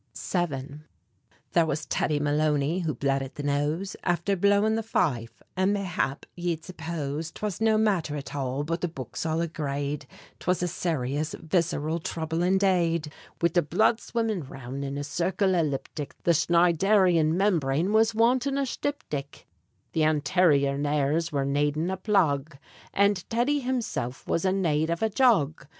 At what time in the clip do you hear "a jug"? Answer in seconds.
25.03-25.67